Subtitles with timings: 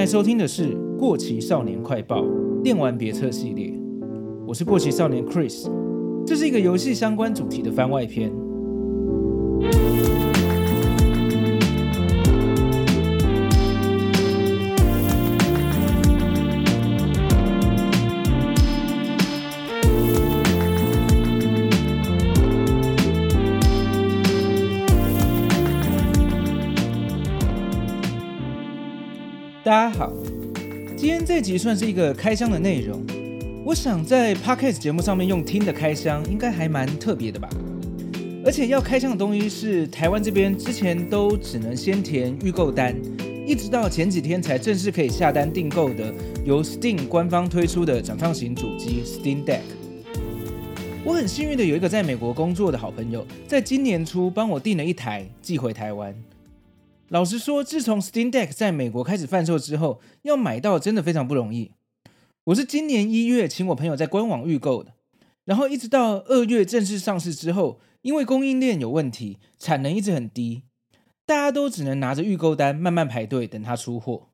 [0.00, 2.22] 在收听的是《过期少年快报》
[2.62, 3.70] 电玩别册系列，
[4.46, 5.68] 我是过期少年 Chris，
[6.26, 8.32] 这是一个游戏相关主题的番外篇。
[31.40, 33.02] 这集算是一个开箱的内容。
[33.64, 37.48] 我想在 Podcast 节目上面用听的开箱，应该还蛮特别的吧。
[38.44, 42.94] 而且要开箱的东西是台湾这边之前都只能先填预购单，
[43.46, 46.12] 一直到前几天才正式可以下单订购的，
[46.44, 49.60] 由 Steam 官方推出的掌上型主机 Steam Deck。
[51.06, 56.14] 我很幸运的有一个在美国工作的好朋友，在今年初帮我订了一台寄回台湾。
[57.10, 61.72] 老实说，自从 Steam Deck 在美国开始贩售之后，要买到真的非常不容易。
[62.44, 64.92] 我是今年一月请我朋友在官网预购的，
[65.44, 70.62] 然后一直到二月正式上市之后，因为供应链有问题，产能一直很低，
[71.26, 74.28] 大家都只能拿着预购单慢慢排队等它出货。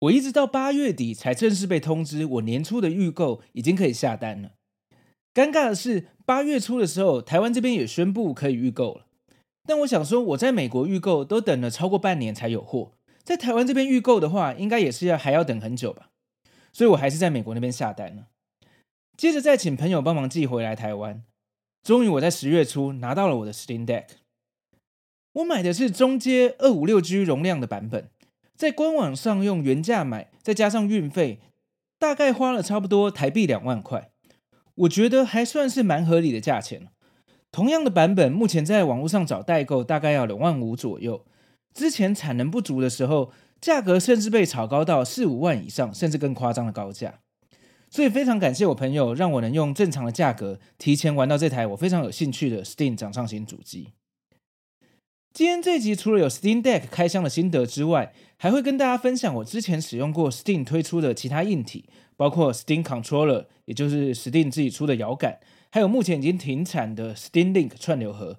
[0.00, 4.54] 我一直到八月底才正式被通知，我年初的预购已经可以下单了。
[5.32, 9.05] 尴尬的是，八月初的时候，台湾这边也宣布可以预购了。
[9.66, 12.92] 但我想说，我在美国预购都等了超过半年才有货，
[13.24, 16.10] 在台湾这边预购的话，应该也是要还要等很久吧，
[16.72, 18.28] 所以我还是在美国那边下单了。
[19.16, 21.24] 接着再请朋友帮忙寄回来台湾，
[21.82, 24.04] 终于我在十月初拿到了我的 Steam Deck。
[25.32, 28.08] 我买的是中阶二五六 G 容量的版本，
[28.54, 31.40] 在官网上用原价买，再加上运费，
[31.98, 34.10] 大概花了差不多台币两万块，
[34.74, 36.88] 我觉得还算是蛮合理的价钱。
[37.56, 41.24] 同样的版本，目前在网络上找代购大概要两万五左右。
[41.72, 47.20] 之前产能不足的时候，价格甚至被炒高到四五万以上，甚至更夸张的高价。
[47.88, 53.88] 所以非常感谢我朋友，让我能用正常的价格提前玩到这台我非常有兴趣的 Steam 掌上型主机。
[55.32, 61.88] 今天这集除了有 Steam Deck 开箱的心得之外，还会跟大家分享我之前使用过 Steam 推出的其他硬体，
[62.18, 65.38] 包括 Steam Controller，也就是 Steam 自己出的摇杆。
[65.76, 68.38] 还有目前已经停产的 Steam Link 串流盒，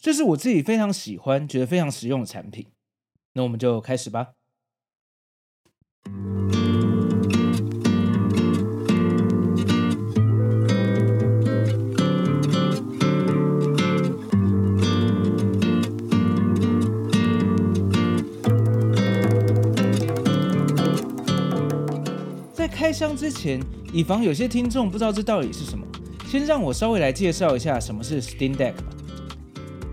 [0.00, 2.66] 这是我自己非常喜欢、觉得非常实用的产品。
[3.34, 4.32] 那我们就开始吧。
[22.52, 23.60] 在开箱之前，
[23.92, 25.85] 以防有些听众不知道这到底是什么。
[26.26, 28.84] 先让我稍微来介绍一下什么是 Steam Deck 吧。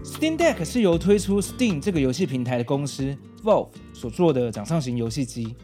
[0.04, 5.56] Steam Deck 是由推出 Steam 这个游戏平台的公司 Valve 所做的掌上型游戏机。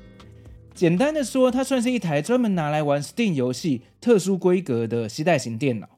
[0.76, 5.90] 简单的说，它算是一台专门拿来玩 Steam 游戏特殊规格的携带型电脑。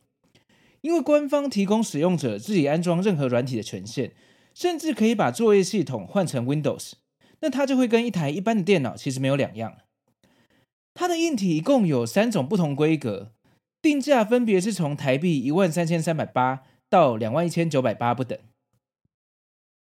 [0.79, 4.13] 因为官方提供使用者自己安装任何软体的权限，
[4.55, 6.93] 甚至可以把作业系统换成 Windows，
[7.41, 9.73] 那它就会跟一台一般的电脑其实没有两样。
[10.93, 13.33] 它的硬体一共有三种不同规格。
[13.81, 18.37] 定价分别是从台币一万三千三百八到两万一千九百八不等。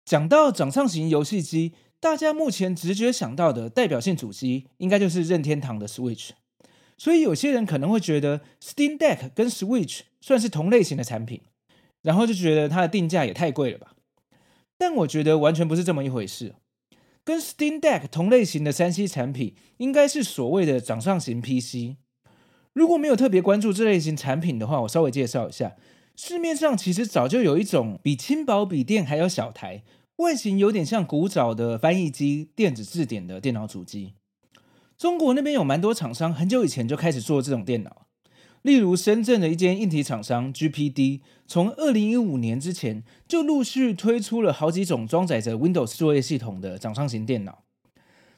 [0.04, 6.30] 讲到掌上型游戏机，大家目前直觉想到的代表性主机，应该就是任天堂的 Switch。
[6.96, 11.42] 所以有些人可能会觉得 Steam Deck 跟 Switch 算是同类型的产品，
[12.02, 13.94] 然后就觉得它的定价也太贵了吧？
[14.78, 16.54] 但我觉得完全不是这么一回事。
[17.24, 21.96] 跟 Steam Deck 同类型的 3C 产品，应该是所谓的掌上型 PC。
[22.78, 25.74] 如果没有特别关注这类型产品的话，我稍微介绍一下。
[26.14, 29.82] 市面上其实早就有一种比轻薄笔电还要小台，
[30.18, 34.14] 外形有点像古早的翻译机、电子字典的电脑主机。
[34.96, 38.06] 中国那边有蛮多厂商很久以前就开始做这种电脑，
[38.62, 47.64] 例如深圳的一间硬体厂商 GPD，从二零一五年之前就陆续推出了好几种装载着 Windows 作业系统的掌上型电脑。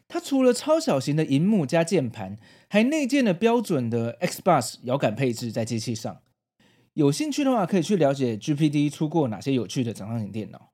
[0.08, 2.36] 它除了超小型的荧幕加键盘，
[2.72, 6.22] 还内建了标准的 Xbox 摇杆配置在机器上。
[6.94, 10.70] 有兴趣的话，可以去了解 GPD 出过哪些有趣的掌上型电脑。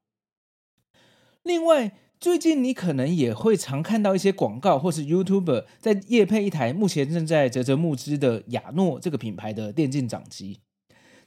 [1.42, 10.60] 另外，最近你可能也会常看到一些广告，或是 YouTuber 在夜配一台目前正在啧啧募资的亚诺这个品牌的电竞掌机。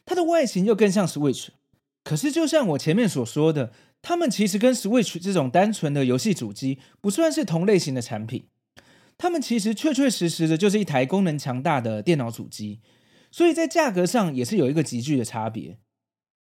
[0.06, 1.48] 它的外形又更像 Switch，
[2.04, 3.74] 可是就像我前面所说的。
[4.02, 8.46] 他们其实跟 Switch 这种单纯的游戏主机不算是同类型的产品，
[9.20, 12.80] 他们其实确确实实的就是一台功能强大的电脑主机，
[13.30, 15.78] 所以在价格上也是有一个急剧的差别。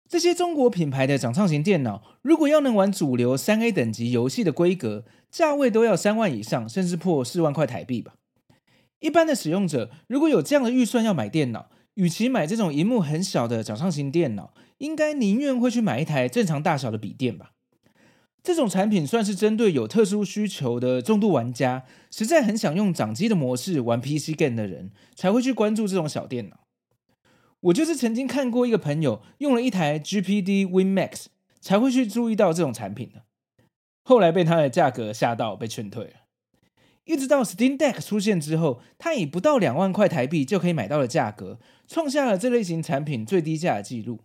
[0.08, 8.14] 这些中国品牌的掌上型电脑，如果要能玩主流三 A 等级游戏的规格，价位都要三万以上，甚至破四万块台币吧。
[9.00, 17.50] 一般的使用者如果有这样的预算要买电脑，与其买这种荧幕很小的掌上型电脑，应该宁愿会去买一台正常大小的笔电吧。
[18.42, 26.60] 这种产品算是针对有特殊需求的重度玩家，实在很想用掌机的模式玩 PC game 的人，才会去关注这种小电脑。
[27.60, 31.26] 我就是曾经看过一个朋友用了一台 GPD Win Max，
[31.60, 33.25] 才会去注意到这种产品的。
[34.02, 36.12] 后来被它的价格吓到，被劝退了。
[37.04, 44.20] 一直到 Steam Deck 出现之后，它以不到两万块台币就可以买到的价格，创下了这类型产品最低价的记录。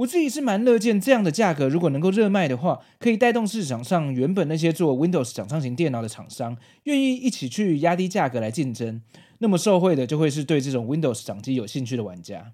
[0.00, 9.02] 我自己是蛮乐见这样的价格，如果能够热卖的话，可以带动市场上原本那些做 Windows 掌上型电脑的厂商，愿意一起去压低价格来竞争。
[9.38, 12.52] 那么受惠的就会是对这种 Windows 掌机有兴趣的玩家，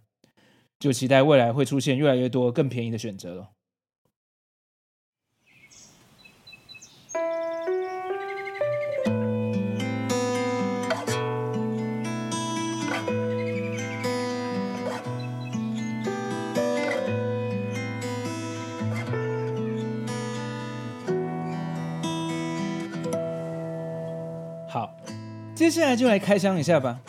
[0.81, 3.51] 就期待未来会出现越来越多更便宜的选择了。
[25.67, 27.01] 接下来就来开箱一下吧，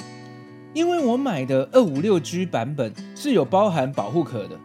[0.74, 4.58] 因为我买的二五六 G 版本是有包含保护壳的，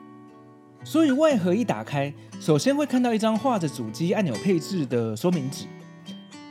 [0.83, 2.11] 所以外盒一打开，
[2.41, 5.67] 首先会看到一张画着主机按钮配置的说明纸。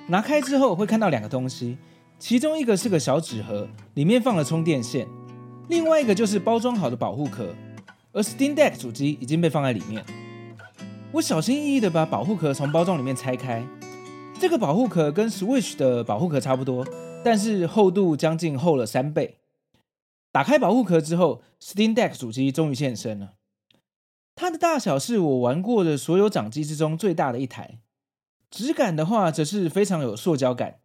[0.05, 1.79] 拿开之后会看到两个东西，
[2.19, 5.07] 其中一个是个小纸盒，里面放了充电线；
[5.67, 7.55] 另外一个就是包装好的保护壳，
[8.11, 10.05] 而 Steam Deck 主机已经被放在里面。
[11.11, 13.65] 我小心翼翼地把保护壳从包装里面拆开，
[14.39, 16.85] 这个保护壳跟 Switch 的保护壳差不多。
[17.23, 19.37] 但是厚度将近厚了三倍。
[20.31, 23.33] 打开保护壳之后，Steam Deck 主机终于现身了。
[24.35, 27.79] 它的大小是我玩过的所有掌机之中最大的一台。
[28.49, 30.79] 质感的话，则是非常有塑胶感。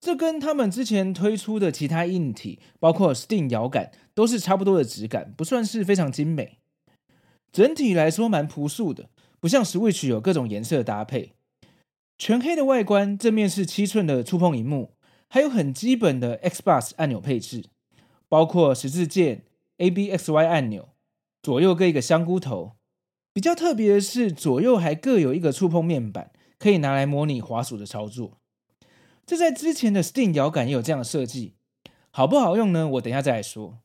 [0.00, 6.58] 这跟他们之前推出的其他硬体，包括 Steam 摇杆，都是差不多的质感，不算是非常精美。
[7.52, 9.08] 整体来说蛮朴素的，
[9.40, 11.32] 不像 Switch 有各种颜色搭配。
[12.18, 14.95] 全黑的外观，正面是七寸的触碰荧幕。
[15.28, 17.64] 还有很基本的 Xbox 按钮配置，
[18.28, 19.44] 包括十字键、
[19.78, 20.90] A B X Y 按钮，
[21.42, 22.72] 左右各一个香菇头。
[23.32, 28.38] 比较特别的是，左右还各有一个触碰面板，可以拿来模拟滑鼠的操作。
[29.26, 31.54] 这在之前的 Steam 摇杆也有这样的设计，
[32.10, 32.88] 好不好用呢？
[32.88, 33.80] 我等下再来说。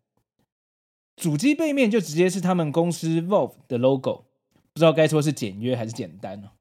[1.17, 4.25] 主机背面就直接是他们公司 Valve 的 logo，
[4.73, 6.51] 不知道该说是简约还是简单哦。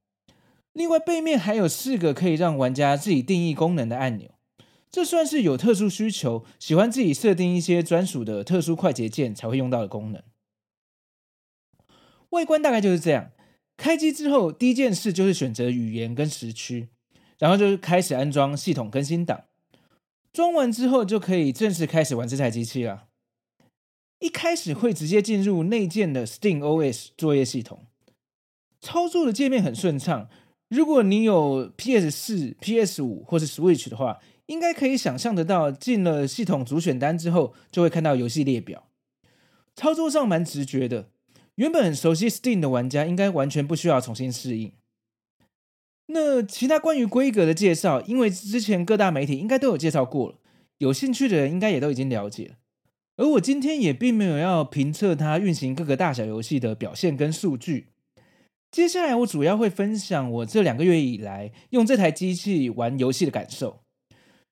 [0.72, 4.30] 另外，背面还有四个可以让玩家自己定义功能的按钮。
[4.90, 10.22] 这算是有特殊需求，喜欢自己设定一些专属的特殊快捷键才会用到的功能。
[12.30, 13.30] 外观大概就是这样。
[13.76, 16.88] 开机之后，第一件事就是选择语言跟时区，
[17.38, 19.44] 然后就是开始安装系统更新档。
[20.32, 23.06] 装完之后，就可以正式开始玩这台机器了。
[24.18, 27.86] 一开始会直接进入内建的 Steam OS 作业系统，
[28.80, 30.28] 操作的界面很顺畅。
[30.68, 34.18] 如果你有 PS 四、PS 五或是 Switch 的话，
[34.50, 38.88] 应该可以想象得到，进了系统主选单之后，就会看到游戏列表。
[39.76, 41.08] 操作上蛮直觉的，
[41.54, 44.72] 原本很熟悉 Steam 的玩家应该完全不需要重新适应。
[46.06, 50.38] 那其他关于规格的介绍，因为之前各大媒体应该都有介绍过了，
[50.78, 52.56] 有兴趣的人应该也都已经了解。
[53.16, 57.86] 而我今天也并没有要评测它运行各个大小游戏的表现跟数据。
[58.72, 63.82] 接下来我主要会分享我这两个月以来用这台机器玩游戏的感受。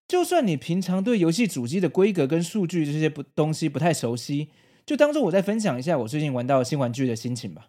[0.08, 4.48] 就算你平常对游戏主机的规格跟数据这些不东西不太熟悉，
[4.86, 7.68] 就当做我再分享一下我最近玩到新玩具的心情吧。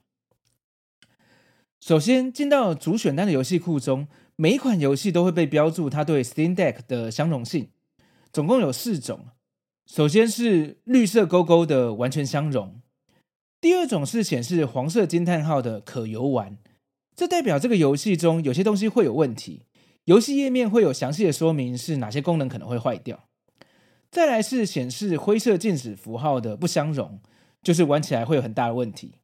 [1.81, 7.71] 首先进到主选单的游戏库中，每一款游戏都会被标注它对 Steam Deck 的相容性，
[8.31, 9.27] 总共有四种。
[9.85, 12.81] 首先是绿色勾勾的完全相容，
[13.59, 16.57] 第二种是显示黄色惊叹号的可游玩，
[17.15, 19.63] 这代表这个游戏中有些东西会有问题。
[20.09, 23.29] 游戏页面会有详细的说明是哪些功能可能会坏掉。
[24.09, 27.19] 再来是显示灰色静止符号的不相容，
[27.61, 29.19] 就是玩起来会有很大的问题。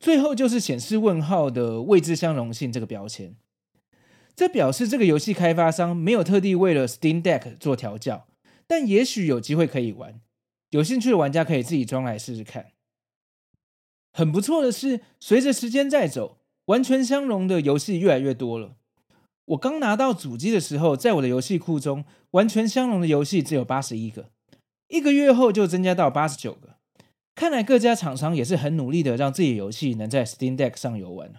[0.00, 3.36] 最后就是显示问号的未知相容性这个标签，
[4.34, 8.26] 这表示这个游戏开发商没有特地为了 Steam Deck 做调教，
[8.66, 10.20] 但也许有机会可以玩。
[10.70, 12.72] 有兴趣的玩家可以自己装来试试看。
[14.12, 18.74] 很不错的是，随着时间在走，完全相容的游戏越来越多了。
[19.48, 24.30] 我刚拿到主机的时候，在我的游戏库中，完全相容的游戏只有八十一个，
[24.88, 26.76] 一个月后就增加到八十九个。
[27.34, 31.32] 看来各家厂商也是很努力的，让自己的游戏能在 Steam Deck 上游玩。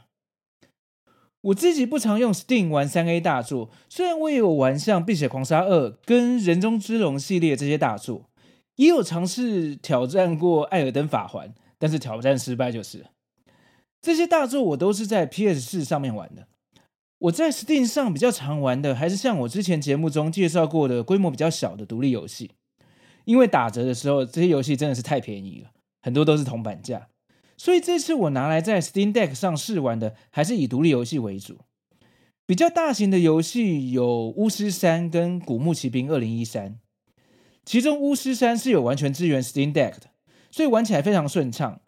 [1.41, 8.29] 我自己不常用 Steam 玩三 A 大作，虽然我也有玩像《碧血狂杀二》跟《人中之龙》系列这些大作，
[8.75, 13.05] 也有尝试挑战过《艾尔登法环》，但是挑战失败就是。
[14.01, 16.47] 这些大作我都是在 PS 四上面玩的。
[17.19, 22.51] 我在 Steam 上比较常玩的，还是像我之前节目中介绍过的规模比较小的独立游戏，
[23.25, 25.71] 因为打折的时候，这些游戏真的是太便宜了，
[26.01, 27.09] 很多都是铜板价，
[27.57, 31.57] 所以这次我拿来在 Steam Deck 上试玩的，还是以独立游戏为主。
[32.45, 36.71] 比较大型的游戏有《巫师三》跟《古墓奇兵二零一三》，
[37.65, 40.11] 其中《巫师三》是有完全支援 Steam Deck 的，
[40.49, 41.81] 所以玩起来非常顺畅。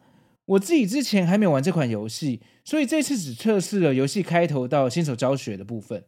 [0.46, 6.03] 我自己之前还没有玩这款游戏，所以这次只测试了游戏开头到新手教学的部分。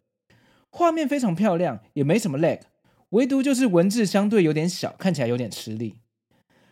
[0.71, 2.59] 画面非常漂亮，也没什么 lag，
[3.09, 5.95] 唯独就是文字相对有点小，看起来有点吃力。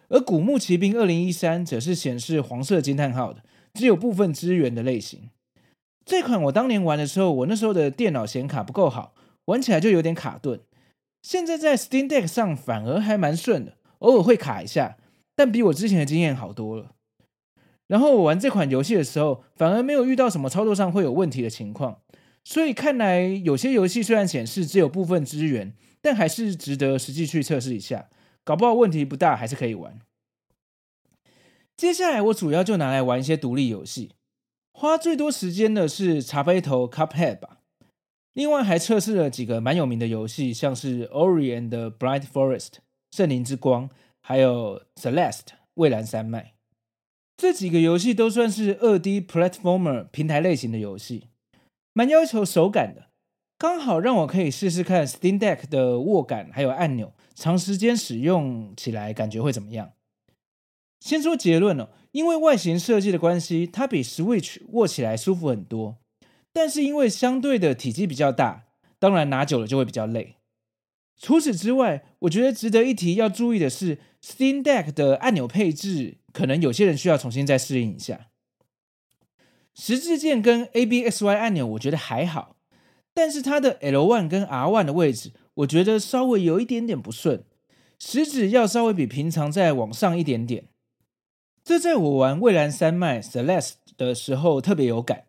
[0.09, 5.29] 而《古墓奇兵二零一三》则是显示黄色惊叹号的，只有部分支援的类型。
[6.03, 9.13] 这款我当年玩的时候，我那时候的电脑显卡不够好，
[9.45, 10.59] 玩起来就有点卡顿。
[11.21, 14.97] 现在在 Steam Deck 上反而还蛮顺的，偶尔会卡一下，
[15.35, 16.95] 但比我之前的经验好多了。
[17.91, 21.99] 然后我玩这款游戏的时候，反而没有遇到什么操作上会有问题的情况，
[22.41, 28.07] 所以看来有些游戏虽然显示只有部分支援，但还是值得实际去测试一下，
[28.45, 29.99] 搞不好问题不大，还是可以玩。
[31.75, 34.11] 接下来我主要就拿来玩一些独立游戏，
[34.71, 37.57] 花最多时间的是茶杯头 Cuphead 吧，
[38.31, 42.75] 另外还测试了几个蛮有名的游戏，像是 Ori and the Blind Forest
[43.11, 43.89] 圣灵之光，
[44.21, 46.53] 还有 Celeste 蔚蓝山脉。
[47.41, 51.23] 这几个游戏都算是二 D platformer 平台类型的游戏，
[51.91, 53.07] 蛮要求手感的，
[53.57, 59.93] 刚好让我可以试试看 Steam Deck 的握感还有按钮，长时间使用起来感觉会怎么样？
[60.99, 65.97] 先说结论哦，因为外形设计的关系，它比 Switch 握起来舒服很多，
[66.53, 68.65] 但是因为相对的体积比较大，
[68.99, 70.35] 当然拿久了就会比较累。
[71.21, 76.17] 除此之外，我觉得值得一提要注意的是，Steam Deck 的按钮配置。
[76.33, 78.27] 可能有些人需要重新再适应一下。
[79.75, 82.55] 十字键跟 A B X Y 按钮我觉得还好，
[83.13, 87.43] 但是它的 L one 跟 R one 的位置，我觉得稍微有一点点不顺，
[87.99, 90.69] 食指要稍微比平常再往上一点点。
[91.65, 95.25] 这在我玩蔚蓝山脉 Celeste 的时候特别有感，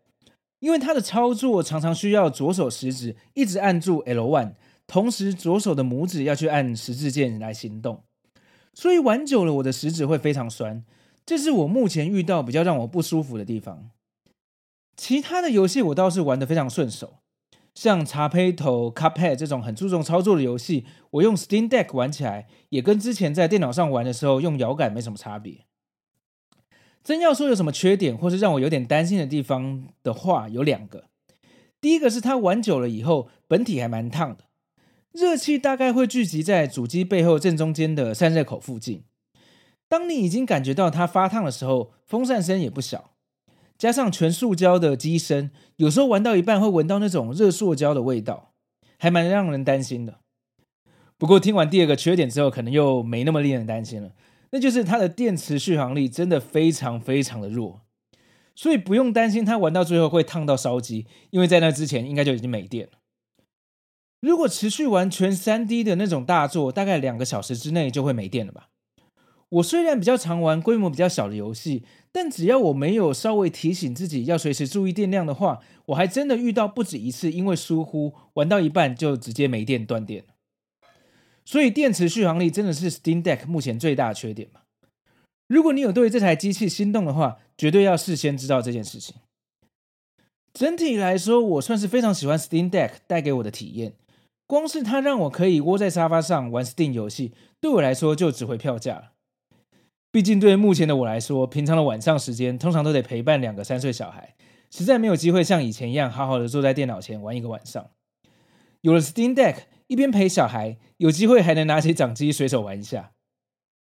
[0.60, 4.52] 因为它的操作常常需要左手食指一直按住 L one，
[4.86, 8.04] 同时左手的拇指要去按十字键来行动。
[8.74, 10.84] 所以玩久了，我的食指会非常酸，
[11.26, 13.90] 这是我目前遇到比较让我不舒服的地方。
[14.96, 17.18] 其他的游戏我倒是玩得非常顺手，
[17.74, 25.66] 像茶杯头、Cuphead 这种很注重操作的游戏，我用 Steam Deck 玩起来也跟之前在电脑上玩的时候用摇杆没什么差别。
[27.02, 31.06] 真要说有什么缺点，或是让我有点担心的地方的话，有两个。
[31.80, 34.44] 第一个是它玩久了以后，本体还蛮烫的。
[35.12, 39.04] 热气大概会聚集在主机背后正中间的散热口附近。
[39.86, 43.10] 当你已经感觉到它发烫的时候，风扇声也不小，
[43.76, 48.54] 加上全塑胶的机身，有时候玩到一半会闻到那种热塑胶的味道，
[48.98, 50.20] 还蛮让人担心的。
[51.18, 54.12] 不过听完第二个缺点之后，可能又没那么令人担心了，
[54.52, 57.82] 那就是它的电池续航力真的非常非常的弱，
[58.54, 62.92] 所以不用担心它玩到最后会烫到烧机，因为在那之前应该就已经没电了。
[64.22, 68.68] 如果持续玩全 3D 的那种大作，大概两个小时之内就会没电了吧？
[69.48, 80.24] 我虽然比较常玩规模比较小的游戏，但只要我没有稍微提醒自己要随时注意电量的话，我还真的遇到不止一次，因为疏忽玩到一半就直接没电断电。
[81.44, 84.60] 所以电池续航力真的是 Steam Deck 目前最大的缺点嘛。
[85.48, 89.16] 如果你有对这台机器心动的话，绝对要事先知道这件事情。
[90.54, 93.94] 整体来说，我算是非常喜欢 Steam Deck 带给我的体验。
[94.52, 99.12] 光是它让我可以窝在沙发上玩 Steam 游戏，对我来说就值回票价了。
[100.10, 104.34] 毕竟对目前的我来说，平常的晚上时间通常都得陪伴两个三岁小孩，
[104.70, 107.88] 实在没有机会像以前一样好好的坐在电脑前玩一个晚上。
[108.82, 113.12] 有了 Steam Deck，一边陪小孩，有机会还能拿起掌机随手玩一下。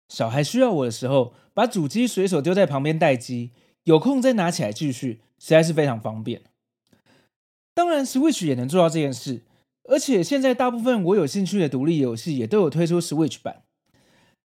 [0.09, 3.51] 小孩需要我的时候，把主机随手丢在旁边待机，
[3.83, 6.41] 有空再拿起来继续，实在是非常方便。
[7.75, 9.43] 当然，Switch 也能做到这件事，
[9.87, 13.63] 而且现在大部分我有兴趣的独立游戏也都有推出 Switch 版。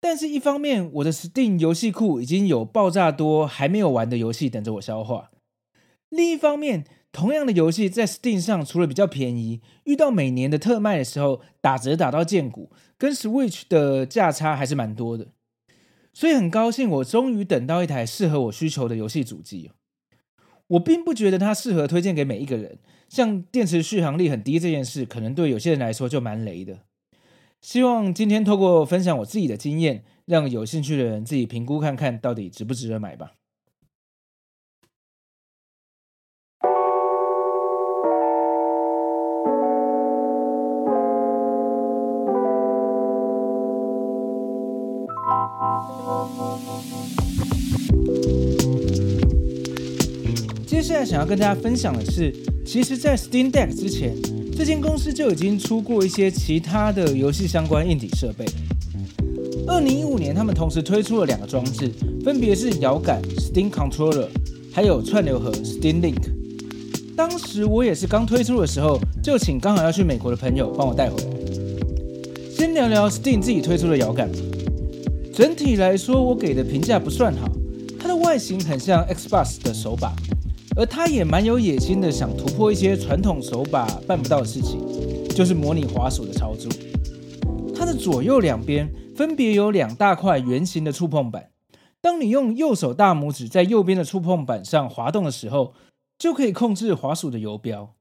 [0.00, 5.30] 但是，一方面我的 Steam 游戏库已经有爆炸多还没有玩的游戏等着我消化；
[6.10, 15.28] 另一方面，同样的游戏在 Steam 上除了比较便宜，遇到每年的特卖的时候打折打到见骨，跟 Switch 的价差还是蛮多的。
[16.12, 19.70] 所以很高兴，我终于等到一台适合我需求的游戏主机。
[20.66, 22.78] 我并不觉得它适合推荐给每一个人，
[23.14, 26.80] 像电池续航力很低这件事，可能对有些人来说就蛮雷的。
[27.60, 33.34] 希望今天透过分享我自己的经验，让有兴趣的人自己评估看看到底值不值得买吧。
[50.84, 52.30] 接下来想要跟大家分享的是，
[52.62, 54.14] 其实，在 Steam Deck 之前，
[54.54, 58.44] 这间公司就已经出过一些其他的游戏相关硬体设备。
[59.66, 61.90] 二零一五年，他们同时推出了两个装置，
[62.22, 64.26] 分别是摇杆 Steam Controller，
[64.74, 66.20] 还有串流盒 Steam Link。
[67.16, 71.26] 当时我也是刚推出的时候，就请刚好要去美国的朋友帮我带回来。
[72.54, 74.28] 先聊聊 Steam 自己推出的摇杆。
[75.32, 77.50] 整体来说，我给的评价不算好。
[77.98, 80.14] 它的外形很像 Xbox 的手把，
[80.76, 84.80] 而它也蛮有野心的，想突破一些传统手把办不到的事情，
[85.28, 86.70] 就是模拟滑鼠的操作。
[87.76, 91.50] 它的左右两边分别有两大块圆形的触碰板，
[92.00, 95.74] 当你用右手大拇指在右边的触碰板上滑动的时候，
[96.18, 97.94] 就可以控制滑鼠的游标。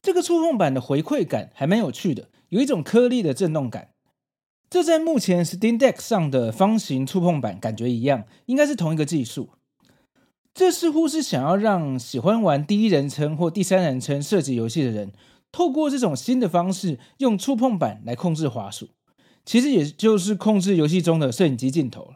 [0.00, 3.88] 这个触碰板的回馈感还蛮有趣的，有一种颗粒的震动感。
[4.70, 9.50] 这在目前 Steam Deck 上的方形触碰板感觉一样，应该是同一个技术。
[10.54, 15.12] 这似乎是想要让喜欢玩第一人称或第三人称射击游戏的人，
[15.50, 18.90] 透过这种新的方式，用触碰板来控制滑鼠，
[19.44, 22.14] 其实也就是控制游戏中的摄影机镜头。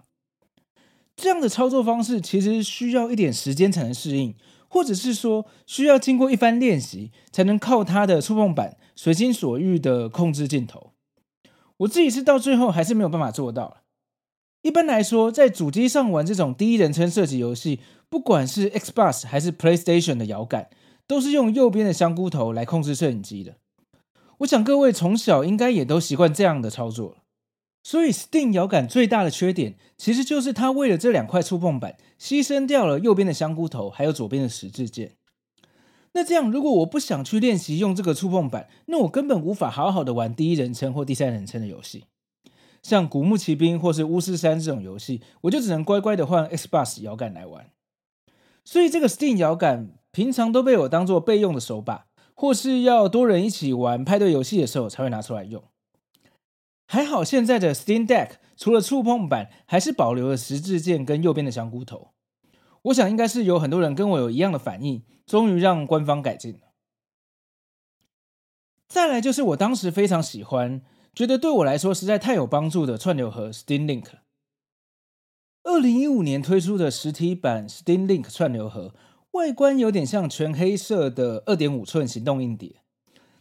[1.16, 4.37] 这样的操作方式其实需要一点时间才能适应，
[4.68, 10.92] 或者是说需要经过一番练习，才能靠它的触碰板随心所欲的控制镜头。
[11.79, 13.79] 我自己是到最后还是没有办法做到。
[14.62, 20.68] 一般来说，在主机上玩这种第一人称射击游戏，不管是 Xbox 还是 PlayStation 的摇杆，
[21.07, 23.55] 都是用右边的香菇头来控制摄影机的。
[24.38, 27.16] 我想各位从小应该也都习惯这样的操作了。
[27.85, 35.12] 所以 Steam 摇杆最大的缺点，其实就是它为了这两块触碰板，牺牲掉了右边的香菇头，还有左边的十字键。
[36.12, 42.05] 那这样，如果我不想去练习用这个触碰板，那我根本无法好好的玩第一人称或第三人称的游戏。
[42.83, 47.71] 像《古墓奇兵》或是《巫师三》这种游戏，我就只能乖乖的换 Xbox 摇杆来玩。
[48.64, 55.62] 所以这个 Steam 摇杆平常都被我当做备用的手把，或是要多人一起玩派对游戏的时候才会拿出来用。
[56.87, 62.12] 还好现在的 Steam Deck 除了触碰板，还是保留了十字键跟右边的香菇头。
[62.83, 66.61] 我想应该是有很多人跟我有一样的反应，终于让官方改进了。
[68.88, 70.81] 再来就是我当时非常喜欢，
[71.18, 74.04] 觉得对我来说实在太有帮助的串流盒 Steam Link。
[75.64, 78.94] 二零一五年推出的实体版 Steam Link 串流盒，
[79.33, 82.76] 外观有点像全黑色的二点五寸行动硬碟。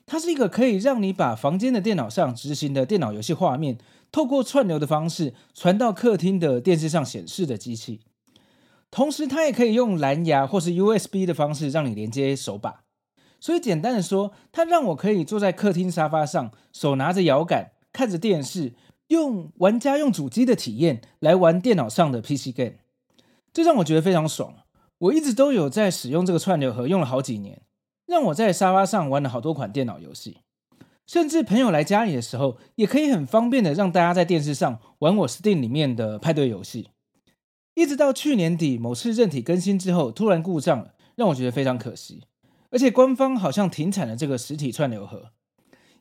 [0.07, 3.77] 它是一个可以让你把房间的电脑上执行的电脑游戏画面，
[4.11, 8.01] 透过串流的方式传到客厅的电视上显示的机器。
[8.89, 12.86] 同时，它也可以用蓝牙或是 USB 的方式让你连接手把。
[13.39, 18.73] 所以，简单的说，它让我可以坐在客厅沙发上，手拿着摇杆，看着电视，
[19.07, 22.75] 用玩家用主机的体验来玩电脑上的 PC game。
[23.53, 24.55] 这让我觉得非常爽。
[24.99, 27.61] 我一直都有在使用这个串流盒，用了好几年，
[28.07, 30.37] 让我在沙发上玩了好多款电脑游戏。
[31.05, 36.89] 甚至朋友来家里的时候，也可以很方便的让大家在电视上玩我 Steam 里面的派对游戏。
[37.75, 42.23] 一直到去年底某次韧体更新之后，突然故障了，让我觉得非常可惜。
[42.69, 45.31] 而且官方好像停产了这个实体串流盒，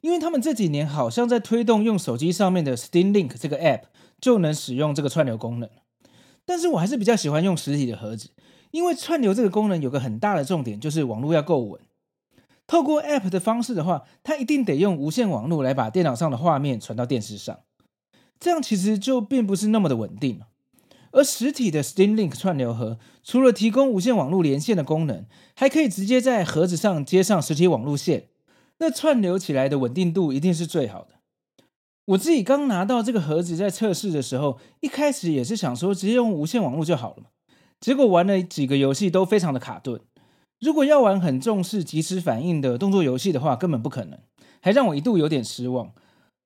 [0.00, 3.82] 因为他们这几年好像在推动用手机上面的 Steam Link 这个 App
[4.20, 5.68] 就能使用这个串流功能。
[6.44, 8.30] 但是我还是比较喜欢用实体的盒子，
[8.70, 11.80] 因为串流这个功能有个很大的重点，就是网络要够稳。
[12.68, 17.60] 透过 App 的方式的话，它一定得用无线网络来把电脑上的画面传到电视上，
[18.40, 20.40] 这样其实就并不是那么的稳定。
[21.16, 25.24] 而实体的 Steam Link 串流盒，除了提供无线网络连线的功能，
[25.54, 28.28] 还可以直接在盒子上接上实体网络线，
[28.80, 31.14] 那串流起来的稳定度一定是最好的。
[32.08, 37.28] 我自己刚拿到这个盒子在测试的时候，一开始也是想说直接用无线网络就好了嘛。
[37.80, 39.98] 结果玩了几个游戏都非常的卡顿。
[40.60, 44.18] 如果要玩很重视即时反应的动作游戏的话，根本不可能，
[44.60, 45.94] 还让我一度有点失望。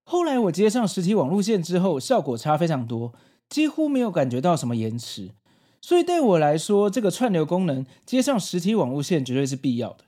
[0.04, 3.12] 后来我接上实体网路线之后，效果差非常多，
[3.50, 5.32] 几乎没有感觉到什么延迟。
[5.82, 10.04] 所以对我来说，这个串流功能接上实体网路线绝对是必要的。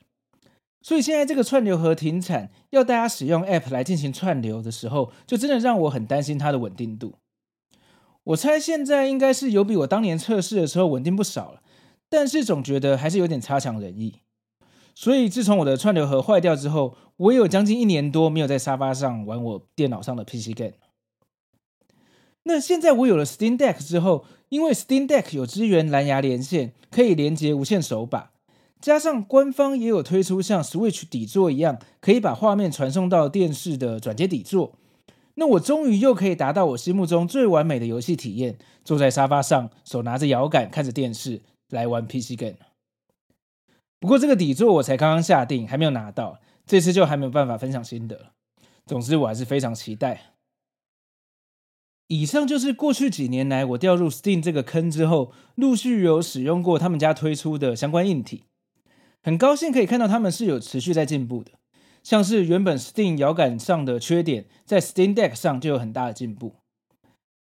[0.81, 7.13] 所以现在这个串流盒停产，要大家使用 App 来进行串流的时候，就真的让我很担心它的稳定度。
[8.25, 11.61] 我猜现在应该是有比我当年测试的时候稳定不少了，
[12.09, 14.19] 但是总觉得还是有点差强人意。
[14.93, 20.73] 所以自从我的串流盒坏掉之后，我也有将近一年多没有在沙发上玩我电脑上的 PC game。
[22.43, 28.31] 那现在我有了 Steam Deck 之后，因为 Steam Deck 有支援蓝牙连线，可以连接无线手把，
[28.81, 34.73] 加上官方也有推出像 Switch 底座一样，可以把画面传送到电视的转接底座。
[35.35, 42.57] 那我终于又可以达到我心目中最完美的游戏体验，坐在沙发上，手拿着摇杆看着电视来玩 PC game。
[43.99, 46.39] 不过这个底座我才刚刚下定，还没有拿到。
[46.67, 48.33] 这次就还没有办法分享心得。
[48.85, 50.32] 总之，我还是非常期待。
[52.07, 58.43] 以上就是过去几年来我掉入 Steam 这个坑之后，陆续有使用过他们家推出的相关硬体。
[59.21, 61.51] 很高兴可以看到他们是有持续在进步的。
[62.03, 66.55] 像是原本 Steam 摇杆上的缺点，在 Steam Deck 上就有很大的进步。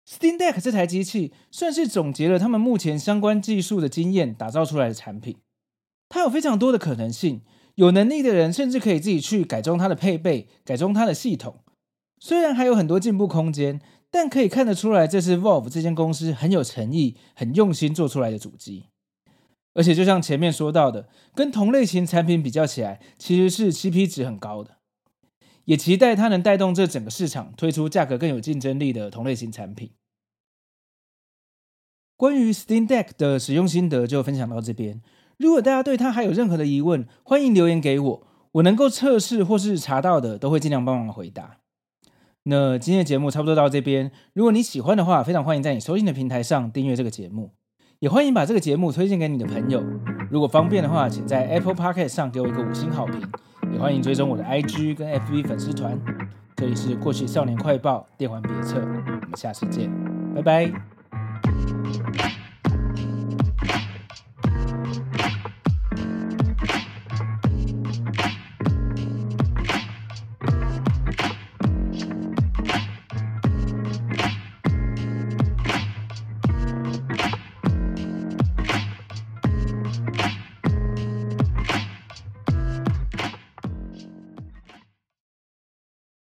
[0.07, 5.37] Steam Deck 这台机器算是总结了他们目前相关技术的经验打造出来的产品。
[6.09, 7.41] 它有非常多的可能性。
[7.77, 11.61] 有能力的人甚至可以自己去改装它的配备，改装它的系统。
[12.21, 13.81] 虽然还有很多进步空间，
[14.12, 18.85] 但可以看得出来，这是 Valve 这间公司很有诚意、很用心做出来的主机。
[19.72, 24.77] 而且就像前面说到的，跟同类型产品比较起来，其实是 CP 值很高的。
[25.64, 29.92] 也期待它能带动这整个市场，推出价格更有竞争力的同类型产品。
[32.18, 35.01] 关于 Steam Deck 的使用心得就分享到这边。
[35.38, 41.62] 如果大家对它还有任何的疑问，欢迎留言给我，我能够测试或是查到的，都会尽量帮忙回答。
[42.44, 47.52] 那今天的节目差不多到这边，如果你喜欢的话，非常欢迎在你收听的平台上订阅这个节目，
[48.00, 49.83] 也欢迎把这个节目推荐给你的朋友。
[50.28, 53.20] 如果方便的话，请在 Apple Podcast 上给我一个五星好评，
[53.72, 55.96] 也欢迎追踪我的 IG 跟 FB 粉丝团。
[56.57, 59.90] 这里是过去少年快报电玩别册，我们下次见，
[60.35, 60.72] 拜拜。